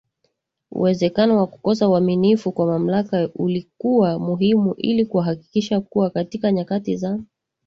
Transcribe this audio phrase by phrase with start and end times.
[0.71, 7.19] uwezekano wa kukosa uaminifu kwa mamlaka Ilikuwa muhimu ili kuhakikisha kuwa katika nyakati za